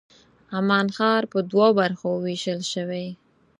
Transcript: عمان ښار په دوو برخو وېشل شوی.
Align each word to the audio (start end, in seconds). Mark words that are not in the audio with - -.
عمان 0.57 0.87
ښار 0.97 1.23
په 1.31 1.39
دوو 1.49 1.67
برخو 1.79 2.09
وېشل 2.25 2.61
شوی. 2.73 3.07